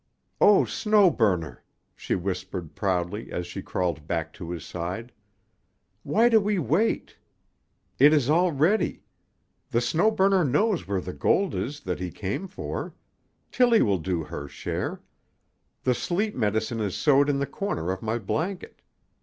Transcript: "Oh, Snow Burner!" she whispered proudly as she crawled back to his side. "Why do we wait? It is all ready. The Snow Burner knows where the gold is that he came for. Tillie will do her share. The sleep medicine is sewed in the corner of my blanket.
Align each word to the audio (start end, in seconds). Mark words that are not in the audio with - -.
"Oh, 0.39 0.65
Snow 0.65 1.11
Burner!" 1.11 1.63
she 1.95 2.15
whispered 2.15 2.73
proudly 2.73 3.31
as 3.31 3.45
she 3.45 3.61
crawled 3.61 4.07
back 4.07 4.33
to 4.33 4.49
his 4.49 4.65
side. 4.65 5.11
"Why 6.01 6.27
do 6.27 6.39
we 6.39 6.57
wait? 6.57 7.15
It 7.99 8.11
is 8.11 8.27
all 8.27 8.51
ready. 8.51 9.03
The 9.69 9.79
Snow 9.79 10.09
Burner 10.09 10.43
knows 10.43 10.87
where 10.87 11.01
the 11.01 11.13
gold 11.13 11.53
is 11.53 11.81
that 11.81 11.99
he 11.99 12.09
came 12.09 12.47
for. 12.47 12.95
Tillie 13.51 13.83
will 13.83 13.99
do 13.99 14.23
her 14.23 14.47
share. 14.47 15.01
The 15.83 15.93
sleep 15.93 16.33
medicine 16.33 16.79
is 16.79 16.95
sewed 16.97 17.29
in 17.29 17.37
the 17.37 17.45
corner 17.45 17.91
of 17.91 18.01
my 18.01 18.17
blanket. 18.17 18.81